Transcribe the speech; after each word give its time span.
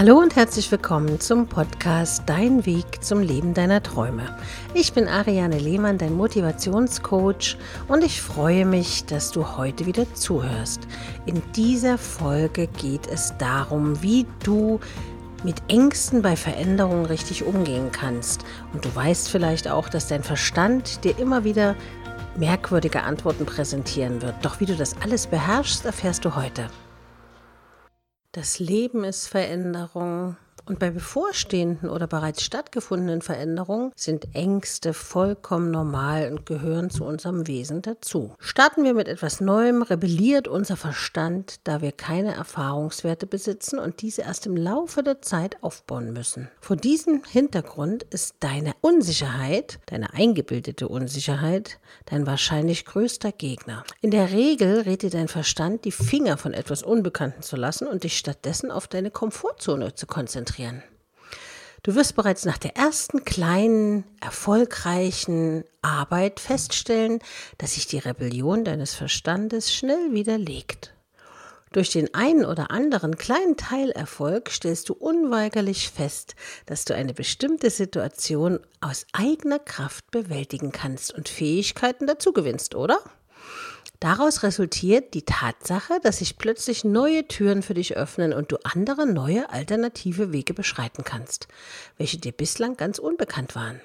Hallo 0.00 0.18
und 0.18 0.34
herzlich 0.34 0.72
willkommen 0.72 1.20
zum 1.20 1.46
Podcast 1.46 2.22
Dein 2.24 2.64
Weg 2.64 3.04
zum 3.04 3.20
Leben 3.20 3.52
deiner 3.52 3.82
Träume. 3.82 4.34
Ich 4.72 4.94
bin 4.94 5.06
Ariane 5.06 5.58
Lehmann, 5.58 5.98
dein 5.98 6.14
Motivationscoach 6.14 7.58
und 7.86 8.02
ich 8.02 8.22
freue 8.22 8.64
mich, 8.64 9.04
dass 9.04 9.30
du 9.30 9.58
heute 9.58 9.84
wieder 9.84 10.06
zuhörst. 10.14 10.88
In 11.26 11.42
dieser 11.54 11.98
Folge 11.98 12.66
geht 12.66 13.08
es 13.08 13.34
darum, 13.36 14.00
wie 14.00 14.24
du 14.42 14.80
mit 15.44 15.56
Ängsten 15.68 16.22
bei 16.22 16.34
Veränderungen 16.34 17.04
richtig 17.04 17.44
umgehen 17.44 17.92
kannst. 17.92 18.46
Und 18.72 18.82
du 18.86 18.96
weißt 18.96 19.28
vielleicht 19.28 19.68
auch, 19.68 19.90
dass 19.90 20.08
dein 20.08 20.22
Verstand 20.22 21.04
dir 21.04 21.18
immer 21.18 21.44
wieder 21.44 21.76
merkwürdige 22.38 23.02
Antworten 23.02 23.44
präsentieren 23.44 24.22
wird. 24.22 24.36
Doch 24.40 24.60
wie 24.60 24.66
du 24.66 24.76
das 24.76 24.96
alles 25.02 25.26
beherrschst, 25.26 25.84
erfährst 25.84 26.24
du 26.24 26.36
heute. 26.36 26.70
Das 28.32 28.60
Leben 28.60 29.02
ist 29.02 29.26
Veränderung. 29.26 30.36
Und 30.70 30.78
bei 30.78 30.90
bevorstehenden 30.90 31.90
oder 31.90 32.06
bereits 32.06 32.44
stattgefundenen 32.44 33.22
Veränderungen 33.22 33.90
sind 33.96 34.36
Ängste 34.36 34.94
vollkommen 34.94 35.72
normal 35.72 36.30
und 36.30 36.46
gehören 36.46 36.90
zu 36.90 37.04
unserem 37.04 37.48
Wesen 37.48 37.82
dazu. 37.82 38.36
Starten 38.38 38.84
wir 38.84 38.94
mit 38.94 39.08
etwas 39.08 39.40
Neuem, 39.40 39.82
rebelliert 39.82 40.46
unser 40.46 40.76
Verstand, 40.76 41.56
da 41.64 41.82
wir 41.82 41.90
keine 41.90 42.36
Erfahrungswerte 42.36 43.26
besitzen 43.26 43.80
und 43.80 44.00
diese 44.00 44.22
erst 44.22 44.46
im 44.46 44.56
Laufe 44.56 45.02
der 45.02 45.20
Zeit 45.22 45.60
aufbauen 45.60 46.12
müssen. 46.12 46.48
Vor 46.60 46.76
diesem 46.76 47.24
Hintergrund 47.24 48.04
ist 48.04 48.36
deine 48.38 48.74
Unsicherheit, 48.80 49.80
deine 49.86 50.14
eingebildete 50.14 50.86
Unsicherheit, 50.86 51.80
dein 52.06 52.28
wahrscheinlich 52.28 52.84
größter 52.84 53.32
Gegner. 53.32 53.82
In 54.02 54.12
der 54.12 54.30
Regel 54.30 54.82
rät 54.82 55.02
dir 55.02 55.10
dein 55.10 55.26
Verstand, 55.26 55.84
die 55.84 55.90
Finger 55.90 56.36
von 56.36 56.54
etwas 56.54 56.84
Unbekannten 56.84 57.42
zu 57.42 57.56
lassen 57.56 57.88
und 57.88 58.04
dich 58.04 58.16
stattdessen 58.16 58.70
auf 58.70 58.86
deine 58.86 59.10
Komfortzone 59.10 59.96
zu 59.96 60.06
konzentrieren 60.06 60.59
konzentrieren. 60.60 60.82
Du 61.82 61.94
wirst 61.94 62.14
bereits 62.14 62.44
nach 62.44 62.58
der 62.58 62.76
ersten 62.76 63.24
kleinen, 63.24 64.04
erfolgreichen 64.20 65.64
Arbeit 65.80 66.38
feststellen, 66.38 67.20
dass 67.56 67.74
sich 67.74 67.86
die 67.86 67.98
Rebellion 67.98 68.64
deines 68.64 68.94
Verstandes 68.94 69.74
schnell 69.74 70.12
widerlegt. 70.12 70.94
Durch 71.72 71.90
den 71.90 72.12
einen 72.14 72.44
oder 72.44 72.70
anderen 72.70 73.16
kleinen 73.16 73.56
Teilerfolg 73.56 74.50
stellst 74.50 74.90
du 74.90 74.92
unweigerlich 74.92 75.88
fest, 75.88 76.34
dass 76.66 76.84
du 76.84 76.94
eine 76.94 77.14
bestimmte 77.14 77.70
Situation 77.70 78.58
aus 78.80 79.06
eigener 79.12 79.60
Kraft 79.60 80.10
bewältigen 80.10 80.72
kannst 80.72 81.14
und 81.14 81.30
Fähigkeiten 81.30 82.06
dazu 82.06 82.32
gewinnst, 82.32 82.74
oder? 82.74 82.98
Daraus 84.00 84.42
resultiert 84.42 85.12
die 85.12 85.26
Tatsache, 85.26 86.00
dass 86.02 86.18
sich 86.18 86.38
plötzlich 86.38 86.84
neue 86.84 87.28
Türen 87.28 87.62
für 87.62 87.74
dich 87.74 87.98
öffnen 87.98 88.32
und 88.32 88.50
du 88.50 88.56
andere 88.64 89.06
neue 89.06 89.50
alternative 89.50 90.32
Wege 90.32 90.54
beschreiten 90.54 91.04
kannst, 91.04 91.48
welche 91.98 92.16
dir 92.16 92.32
bislang 92.32 92.78
ganz 92.78 92.98
unbekannt 92.98 93.54
waren. 93.54 93.82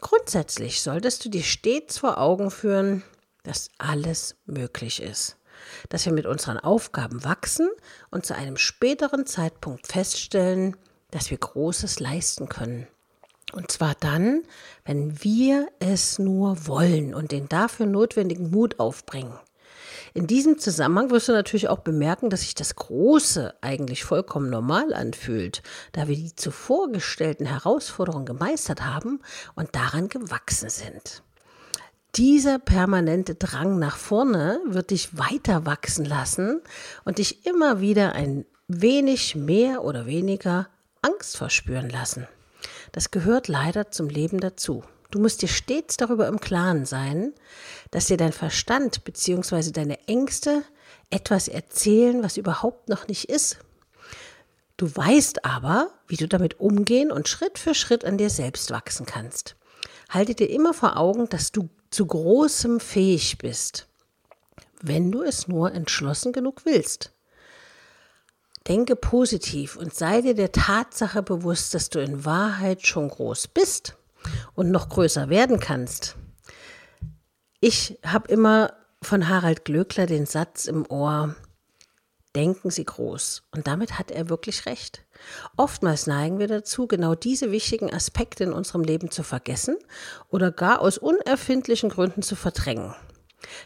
Grundsätzlich 0.00 0.80
solltest 0.80 1.24
du 1.24 1.28
dir 1.28 1.42
stets 1.42 1.98
vor 1.98 2.18
Augen 2.18 2.52
führen, 2.52 3.02
dass 3.42 3.70
alles 3.78 4.36
möglich 4.46 5.02
ist, 5.02 5.38
dass 5.88 6.06
wir 6.06 6.12
mit 6.12 6.26
unseren 6.26 6.58
Aufgaben 6.58 7.24
wachsen 7.24 7.68
und 8.12 8.24
zu 8.24 8.36
einem 8.36 8.56
späteren 8.56 9.26
Zeitpunkt 9.26 9.88
feststellen, 9.88 10.76
dass 11.10 11.30
wir 11.30 11.38
Großes 11.38 11.98
leisten 11.98 12.48
können. 12.48 12.86
Und 13.52 13.70
zwar 13.70 13.94
dann, 14.00 14.42
wenn 14.84 15.22
wir 15.22 15.68
es 15.78 16.18
nur 16.18 16.66
wollen 16.66 17.14
und 17.14 17.32
den 17.32 17.48
dafür 17.48 17.86
notwendigen 17.86 18.50
Mut 18.50 18.80
aufbringen. 18.80 19.38
In 20.14 20.26
diesem 20.26 20.58
Zusammenhang 20.58 21.10
wirst 21.10 21.28
du 21.28 21.32
natürlich 21.32 21.68
auch 21.68 21.78
bemerken, 21.78 22.28
dass 22.28 22.42
sich 22.42 22.54
das 22.54 22.76
Große 22.76 23.54
eigentlich 23.62 24.04
vollkommen 24.04 24.50
normal 24.50 24.92
anfühlt, 24.92 25.62
da 25.92 26.06
wir 26.06 26.16
die 26.16 26.36
zuvor 26.36 26.92
gestellten 26.92 27.46
Herausforderungen 27.46 28.26
gemeistert 28.26 28.82
haben 28.82 29.20
und 29.54 29.74
daran 29.74 30.08
gewachsen 30.08 30.68
sind. 30.68 31.22
Dieser 32.14 32.58
permanente 32.58 33.36
Drang 33.36 33.78
nach 33.78 33.96
vorne 33.96 34.60
wird 34.66 34.90
dich 34.90 35.16
weiter 35.16 35.64
wachsen 35.64 36.04
lassen 36.04 36.60
und 37.04 37.16
dich 37.16 37.46
immer 37.46 37.80
wieder 37.80 38.12
ein 38.12 38.44
wenig 38.68 39.34
mehr 39.34 39.82
oder 39.82 40.04
weniger 40.04 40.68
Angst 41.00 41.38
verspüren 41.38 41.88
lassen. 41.88 42.28
Das 42.92 43.10
gehört 43.10 43.48
leider 43.48 43.90
zum 43.90 44.08
Leben 44.08 44.38
dazu. 44.38 44.84
Du 45.10 45.18
musst 45.18 45.42
dir 45.42 45.48
stets 45.48 45.96
darüber 45.96 46.28
im 46.28 46.40
Klaren 46.40 46.86
sein, 46.86 47.34
dass 47.90 48.06
dir 48.06 48.16
dein 48.16 48.32
Verstand 48.32 49.04
bzw. 49.04 49.70
deine 49.70 50.06
Ängste 50.08 50.62
etwas 51.10 51.48
erzählen, 51.48 52.22
was 52.22 52.36
überhaupt 52.36 52.88
noch 52.88 53.08
nicht 53.08 53.28
ist. 53.28 53.58
Du 54.76 54.94
weißt 54.94 55.44
aber, 55.44 55.90
wie 56.08 56.16
du 56.16 56.26
damit 56.26 56.60
umgehen 56.60 57.12
und 57.12 57.28
Schritt 57.28 57.58
für 57.58 57.74
Schritt 57.74 58.04
an 58.04 58.18
dir 58.18 58.30
selbst 58.30 58.70
wachsen 58.70 59.06
kannst. 59.06 59.56
Halte 60.08 60.34
dir 60.34 60.48
immer 60.48 60.74
vor 60.74 60.96
Augen, 60.96 61.28
dass 61.28 61.52
du 61.52 61.68
zu 61.90 62.06
großem 62.06 62.80
fähig 62.80 63.38
bist, 63.38 63.86
wenn 64.80 65.12
du 65.12 65.22
es 65.22 65.46
nur 65.46 65.72
entschlossen 65.72 66.32
genug 66.32 66.64
willst. 66.64 67.12
Denke 68.68 68.96
positiv 68.96 69.76
und 69.76 69.94
sei 69.94 70.20
dir 70.20 70.34
der 70.34 70.52
Tatsache 70.52 71.22
bewusst, 71.22 71.74
dass 71.74 71.90
du 71.90 72.00
in 72.00 72.24
Wahrheit 72.24 72.86
schon 72.86 73.08
groß 73.08 73.48
bist 73.48 73.96
und 74.54 74.70
noch 74.70 74.88
größer 74.88 75.28
werden 75.28 75.58
kannst. 75.58 76.16
Ich 77.60 77.98
habe 78.04 78.28
immer 78.28 78.72
von 79.02 79.28
Harald 79.28 79.64
Glöckler 79.64 80.06
den 80.06 80.26
Satz 80.26 80.66
im 80.66 80.88
Ohr, 80.88 81.34
denken 82.34 82.70
Sie 82.70 82.84
groß. 82.84 83.42
Und 83.50 83.66
damit 83.66 83.98
hat 83.98 84.10
er 84.10 84.28
wirklich 84.28 84.66
recht. 84.66 85.04
Oftmals 85.56 86.06
neigen 86.06 86.38
wir 86.38 86.48
dazu, 86.48 86.86
genau 86.86 87.14
diese 87.14 87.50
wichtigen 87.50 87.92
Aspekte 87.92 88.44
in 88.44 88.52
unserem 88.52 88.82
Leben 88.82 89.10
zu 89.10 89.22
vergessen 89.22 89.76
oder 90.28 90.50
gar 90.50 90.80
aus 90.80 90.98
unerfindlichen 90.98 91.90
Gründen 91.90 92.22
zu 92.22 92.36
verdrängen. 92.36 92.94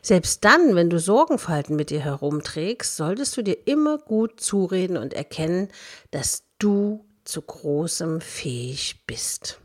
Selbst 0.02 0.44
dann, 0.44 0.74
wenn 0.74 0.90
du 0.90 0.98
Sorgenfalten 0.98 1.76
mit 1.76 1.90
dir 1.90 2.00
herumträgst, 2.00 2.96
solltest 2.96 3.36
du 3.36 3.42
dir 3.42 3.66
immer 3.66 3.98
gut 3.98 4.40
zureden 4.40 4.96
und 4.96 5.14
erkennen, 5.14 5.68
dass 6.10 6.44
du 6.58 7.04
zu 7.24 7.42
großem 7.42 8.20
fähig 8.20 9.04
bist. 9.06 9.60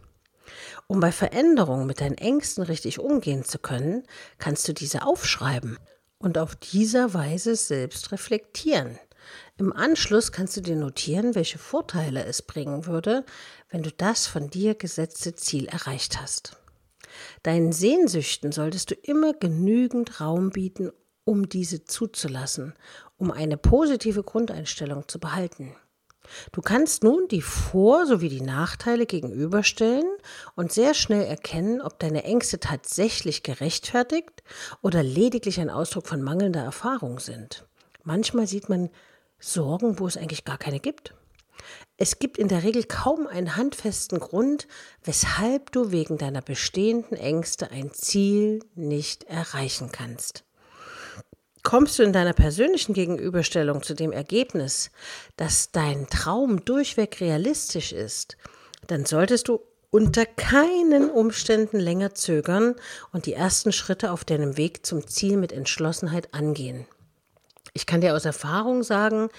Um 0.88 1.00
bei 1.00 1.12
Veränderungen 1.12 1.88
mit 1.88 2.02
deinen 2.02 2.18
Ängsten 2.18 2.64
richtig 2.64 3.00
umgehen 3.00 3.46
zu 3.46 3.60
können, 3.60 4.04
kannst 4.40 4.68
du 4.68 4.74
diese 4.74 5.06
aufschreiben 5.06 5.78
und 6.18 6.38
auf 6.38 6.56
dieser 6.56 7.14
Weise 7.14 7.56
selbst 7.56 8.12
reflektieren. 8.12 9.00
Im 9.58 9.72
Anschluss 9.74 10.32
kannst 10.32 10.58
du 10.58 10.62
dir 10.62 10.76
notieren, 10.76 11.36
welche 11.36 11.60
Vorteile 11.60 12.26
es 12.26 12.42
bringen 12.42 12.88
würde, 12.88 13.24
wenn 13.70 13.84
du 13.84 13.92
das 13.92 14.28
von 14.28 14.50
dir 14.50 14.76
gesetzte 14.76 15.36
Ziel 15.36 15.68
erreicht 15.68 16.20
hast. 16.20 16.61
Deinen 17.44 17.72
Sehnsüchten 17.72 18.52
solltest 18.52 18.92
du 18.92 18.96
immer 18.96 19.34
genügend 19.34 20.22
Raum 20.22 20.50
bieten, 20.52 20.92
um 21.24 21.50
diese 21.50 21.86
zuzulassen, 21.86 22.74
um 23.18 23.32
eine 23.32 23.58
positive 23.58 24.24
Grundeinstellung 24.24 25.08
zu 25.08 25.20
behalten. 25.20 25.76
Du 26.52 26.62
kannst 26.62 27.04
nun 27.04 27.28
die 27.30 27.42
Vor- 27.42 28.06
sowie 28.06 28.30
die 28.30 28.42
Nachteile 28.42 29.06
gegenüberstellen 29.06 30.10
und 30.56 30.72
sehr 30.72 30.94
schnell 30.94 31.24
erkennen, 31.24 31.82
ob 31.82 32.00
deine 32.00 32.24
Ängste 32.24 32.60
tatsächlich 32.60 33.44
gerechtfertigt 33.44 34.44
oder 34.82 35.04
lediglich 35.04 35.60
ein 35.60 35.70
Ausdruck 35.70 36.08
von 36.08 36.22
mangelnder 36.22 36.64
Erfahrung 36.64 37.20
sind. 37.20 37.68
Manchmal 38.04 38.48
sieht 38.48 38.70
man 38.70 38.90
Sorgen, 39.40 40.00
wo 40.00 40.08
es 40.08 40.18
eigentlich 40.18 40.46
gar 40.46 40.58
keine 40.58 40.80
gibt. 40.80 41.16
Es 41.98 42.20
gibt 42.20 42.38
in 42.38 42.48
der 42.48 42.64
Regel 42.64 42.84
kaum 42.84 43.28
einen 43.28 43.56
handfesten 43.56 44.20
Grund, 44.20 44.68
weshalb 45.04 45.72
du 45.72 45.92
wegen 45.92 46.18
deiner 46.18 46.42
bestehenden 46.42 47.18
Ängste 47.18 47.72
ein 47.72 47.94
Ziel 47.94 48.64
nicht 48.76 49.24
erreichen 49.26 49.92
kannst. 49.92 50.44
Kommst 51.64 52.00
du 52.00 52.04
in 52.04 52.12
deiner 52.12 52.34
persönlichen 52.34 52.94
Gegenüberstellung 52.94 53.84
zu 53.84 53.94
dem 53.94 54.12
Ergebnis, 54.12 54.90
dass 55.38 55.72
dein 55.72 56.08
Traum 56.08 56.66
durchweg 56.66 57.22
realistisch 57.22 57.92
ist, 57.92 58.36
dann 58.88 59.06
solltest 59.06 59.48
du 59.48 59.62
unter 59.92 60.26
keinen 60.26 61.12
Umständen 61.12 61.80
länger 61.80 62.16
zögern 62.16 62.76
und 63.12 63.26
die 63.26 63.34
ersten 63.34 63.72
Schritte 63.72 64.12
auf 64.12 64.26
deinem 64.26 64.58
Weg 64.58 64.86
zum 64.86 65.08
Ziel 65.08 65.38
mit 65.38 65.52
Entschlossenheit 65.52 66.34
angehen. 66.34 66.88
Ich 67.74 67.86
kann 67.86 68.02
dir 68.02 68.16
aus 68.16 68.26
Erfahrung 68.26 68.84
sagen, 68.84 69.30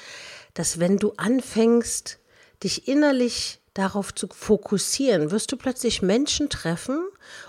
dass 0.54 0.78
wenn 0.78 0.98
du 0.98 1.14
anfängst, 1.16 2.18
dich 2.64 2.88
innerlich 2.88 3.60
darauf 3.74 4.14
zu 4.14 4.28
fokussieren, 4.28 5.30
wirst 5.30 5.52
du 5.52 5.56
plötzlich 5.56 6.02
Menschen 6.02 6.48
treffen 6.48 7.08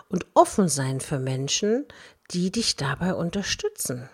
und 0.09 0.25
offen 0.33 0.69
sein 0.69 1.01
für 1.01 1.19
Menschen, 1.19 1.85
die 2.31 2.51
dich 2.51 2.75
dabei 2.75 3.13
unterstützen. 3.13 4.09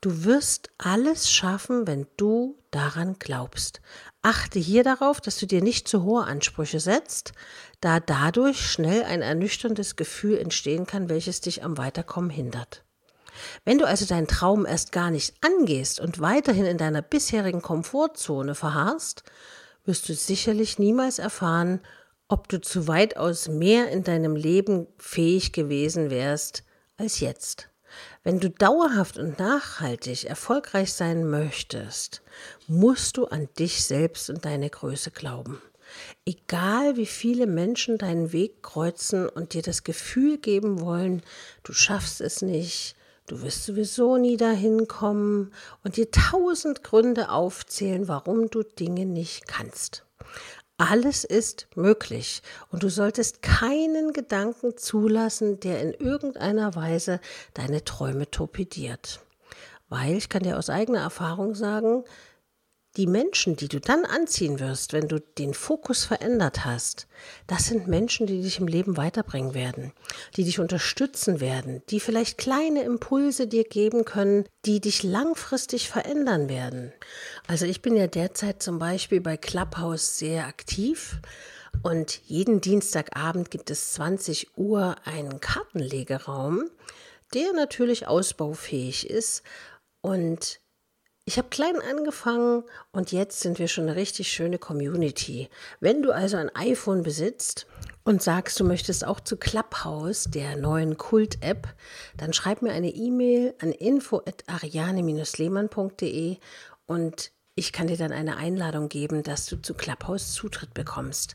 Du 0.00 0.24
wirst 0.24 0.70
alles 0.78 1.28
schaffen, 1.28 1.88
wenn 1.88 2.06
du 2.16 2.56
daran 2.70 3.16
glaubst. 3.18 3.80
Achte 4.22 4.60
hier 4.60 4.84
darauf, 4.84 5.20
dass 5.20 5.38
du 5.38 5.46
dir 5.46 5.60
nicht 5.60 5.88
zu 5.88 6.04
hohe 6.04 6.24
Ansprüche 6.24 6.78
setzt, 6.78 7.32
da 7.80 7.98
dadurch 7.98 8.60
schnell 8.60 9.02
ein 9.02 9.22
ernüchterndes 9.22 9.96
Gefühl 9.96 10.38
entstehen 10.38 10.86
kann, 10.86 11.08
welches 11.08 11.40
dich 11.40 11.64
am 11.64 11.78
Weiterkommen 11.78 12.30
hindert. 12.30 12.84
Wenn 13.64 13.78
du 13.78 13.86
also 13.86 14.06
deinen 14.06 14.26
Traum 14.26 14.66
erst 14.66 14.92
gar 14.92 15.10
nicht 15.10 15.34
angehst 15.40 16.00
und 16.00 16.20
weiterhin 16.20 16.64
in 16.64 16.78
deiner 16.78 17.02
bisherigen 17.02 17.62
Komfortzone 17.62 18.54
verharrst, 18.54 19.22
wirst 19.84 20.08
du 20.08 20.14
sicherlich 20.14 20.78
niemals 20.78 21.18
erfahren, 21.18 21.80
ob 22.28 22.48
du 22.48 22.60
zu 22.60 22.86
weitaus 22.88 23.48
mehr 23.48 23.90
in 23.90 24.04
deinem 24.04 24.36
Leben 24.36 24.86
fähig 24.98 25.52
gewesen 25.52 26.10
wärst 26.10 26.62
als 26.96 27.20
jetzt. 27.20 27.70
Wenn 28.22 28.38
du 28.38 28.50
dauerhaft 28.50 29.16
und 29.16 29.38
nachhaltig 29.38 30.24
erfolgreich 30.24 30.92
sein 30.92 31.28
möchtest, 31.28 32.22
musst 32.66 33.16
du 33.16 33.26
an 33.26 33.48
dich 33.58 33.84
selbst 33.84 34.28
und 34.28 34.44
deine 34.44 34.68
Größe 34.68 35.10
glauben. 35.10 35.62
Egal 36.26 36.96
wie 36.96 37.06
viele 37.06 37.46
Menschen 37.46 37.96
deinen 37.96 38.32
Weg 38.32 38.62
kreuzen 38.62 39.26
und 39.26 39.54
dir 39.54 39.62
das 39.62 39.84
Gefühl 39.84 40.36
geben 40.36 40.82
wollen, 40.82 41.22
du 41.62 41.72
schaffst 41.72 42.20
es 42.20 42.42
nicht, 42.42 42.94
du 43.28 43.42
wirst 43.42 43.64
sowieso 43.64 44.16
nie 44.16 44.36
dahin 44.36 44.88
kommen 44.88 45.52
und 45.84 45.96
dir 45.96 46.10
tausend 46.10 46.82
Gründe 46.82 47.30
aufzählen, 47.30 48.08
warum 48.08 48.50
du 48.50 48.62
Dinge 48.62 49.06
nicht 49.06 49.46
kannst. 49.46 50.04
Alles 50.78 51.24
ist 51.24 51.66
möglich 51.74 52.42
und 52.70 52.82
du 52.82 52.88
solltest 52.88 53.42
keinen 53.42 54.12
Gedanken 54.12 54.76
zulassen, 54.76 55.58
der 55.60 55.82
in 55.82 55.92
irgendeiner 55.92 56.74
Weise 56.76 57.20
deine 57.54 57.84
Träume 57.84 58.30
torpediert. 58.30 59.20
Weil 59.88 60.16
ich 60.16 60.28
kann 60.28 60.42
dir 60.42 60.58
aus 60.58 60.70
eigener 60.70 61.00
Erfahrung 61.00 61.54
sagen, 61.54 62.04
die 62.96 63.06
Menschen, 63.06 63.56
die 63.56 63.68
du 63.68 63.80
dann 63.80 64.04
anziehen 64.04 64.58
wirst, 64.58 64.92
wenn 64.92 65.08
du 65.08 65.20
den 65.20 65.54
Fokus 65.54 66.04
verändert 66.04 66.64
hast, 66.64 67.06
das 67.46 67.66
sind 67.66 67.86
Menschen, 67.86 68.26
die 68.26 68.42
dich 68.42 68.58
im 68.58 68.66
Leben 68.66 68.96
weiterbringen 68.96 69.54
werden, 69.54 69.92
die 70.36 70.44
dich 70.44 70.58
unterstützen 70.58 71.40
werden, 71.40 71.82
die 71.90 72.00
vielleicht 72.00 72.38
kleine 72.38 72.82
Impulse 72.82 73.46
dir 73.46 73.64
geben 73.64 74.04
können, 74.04 74.46
die 74.64 74.80
dich 74.80 75.02
langfristig 75.02 75.88
verändern 75.88 76.48
werden. 76.48 76.92
Also 77.46 77.66
ich 77.66 77.82
bin 77.82 77.94
ja 77.94 78.06
derzeit 78.06 78.62
zum 78.62 78.78
Beispiel 78.78 79.20
bei 79.20 79.36
Clubhouse 79.36 80.18
sehr 80.18 80.46
aktiv. 80.46 81.20
Und 81.82 82.20
jeden 82.24 82.60
Dienstagabend 82.60 83.50
gibt 83.50 83.70
es 83.70 83.92
20 83.92 84.56
Uhr 84.56 84.96
einen 85.04 85.38
Kartenlegeraum, 85.38 86.64
der 87.34 87.52
natürlich 87.52 88.08
ausbaufähig 88.08 89.08
ist. 89.08 89.42
Und 90.00 90.60
ich 91.28 91.36
habe 91.36 91.50
klein 91.50 91.80
angefangen 91.82 92.64
und 92.90 93.12
jetzt 93.12 93.40
sind 93.40 93.58
wir 93.58 93.68
schon 93.68 93.84
eine 93.84 93.96
richtig 93.96 94.32
schöne 94.32 94.56
Community. 94.56 95.50
Wenn 95.78 96.00
du 96.00 96.10
also 96.10 96.38
ein 96.38 96.48
iPhone 96.56 97.02
besitzt 97.02 97.66
und 98.02 98.22
sagst, 98.22 98.58
du 98.58 98.64
möchtest 98.64 99.06
auch 99.06 99.20
zu 99.20 99.36
Clubhouse, 99.36 100.30
der 100.30 100.56
neuen 100.56 100.96
Kult-App, 100.96 101.68
dann 102.16 102.32
schreib 102.32 102.62
mir 102.62 102.72
eine 102.72 102.88
E-Mail 102.88 103.52
an 103.60 103.72
info@ariane-lehmann.de 103.72 106.38
und 106.86 107.30
ich 107.58 107.72
kann 107.72 107.88
dir 107.88 107.96
dann 107.96 108.12
eine 108.12 108.36
Einladung 108.36 108.88
geben, 108.88 109.24
dass 109.24 109.46
du 109.46 109.56
zu 109.56 109.74
Clubhouse 109.74 110.32
Zutritt 110.32 110.74
bekommst. 110.74 111.34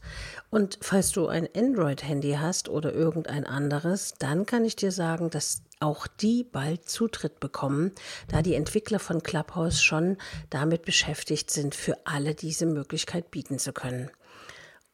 Und 0.49 0.79
falls 0.79 1.11
du 1.11 1.27
ein 1.27 1.49
Android-Handy 1.53 2.37
hast 2.39 2.69
oder 2.69 2.93
irgendein 2.93 3.45
anderes, 3.45 4.13
dann 4.19 4.45
kann 4.45 4.63
ich 4.63 4.77
dir 4.77 4.93
sagen, 4.93 5.29
dass 5.29 5.63
auch 5.81 6.07
die 6.07 6.45
bald 6.45 6.87
Zutritt 6.87 7.41
bekommen, 7.41 7.91
da 8.29 8.41
die 8.41 8.55
Entwickler 8.55 8.99
von 8.99 9.21
Clubhouse 9.21 9.83
schon 9.83 10.15
damit 10.49 10.85
beschäftigt 10.85 11.51
sind, 11.51 11.75
für 11.75 11.97
alle 12.05 12.35
diese 12.35 12.67
Möglichkeit 12.67 13.29
bieten 13.29 13.59
zu 13.59 13.73
können. 13.73 14.09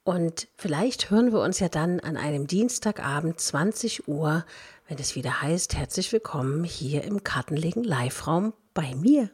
Und 0.03 0.47
vielleicht 0.57 1.11
hören 1.11 1.31
wir 1.31 1.41
uns 1.41 1.59
ja 1.59 1.69
dann 1.69 1.99
an 1.99 2.17
einem 2.17 2.47
Dienstagabend 2.47 3.39
20 3.39 4.07
Uhr, 4.07 4.43
wenn 4.87 4.97
es 4.97 5.15
wieder 5.15 5.43
heißt, 5.43 5.75
herzlich 5.75 6.11
willkommen 6.11 6.63
hier 6.63 7.03
im 7.03 7.23
Kartenlegen 7.23 7.83
Live-Raum 7.83 8.53
bei 8.73 8.95
mir. 8.95 9.29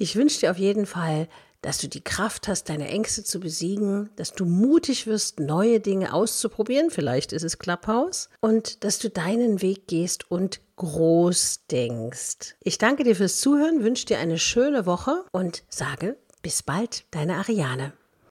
Ich 0.00 0.16
wünsche 0.16 0.40
dir 0.40 0.50
auf 0.50 0.56
jeden 0.56 0.86
Fall, 0.86 1.28
dass 1.60 1.76
du 1.76 1.86
die 1.86 2.02
Kraft 2.02 2.48
hast, 2.48 2.70
deine 2.70 2.88
Ängste 2.88 3.22
zu 3.22 3.38
besiegen, 3.38 4.08
dass 4.16 4.32
du 4.32 4.46
mutig 4.46 5.06
wirst, 5.06 5.40
neue 5.40 5.78
Dinge 5.78 6.14
auszuprobieren, 6.14 6.88
vielleicht 6.88 7.34
ist 7.34 7.42
es 7.42 7.58
Clubhouse, 7.58 8.30
und 8.40 8.82
dass 8.82 8.98
du 8.98 9.10
deinen 9.10 9.60
Weg 9.60 9.88
gehst 9.88 10.30
und 10.30 10.62
groß 10.76 11.66
denkst. 11.70 12.56
Ich 12.62 12.78
danke 12.78 13.04
dir 13.04 13.14
fürs 13.14 13.40
Zuhören, 13.40 13.84
wünsche 13.84 14.06
dir 14.06 14.18
eine 14.20 14.38
schöne 14.38 14.86
Woche 14.86 15.22
und 15.32 15.64
sage 15.68 16.16
bis 16.40 16.62
bald, 16.62 17.04
deine 17.10 17.34
Ariane. 17.34 17.92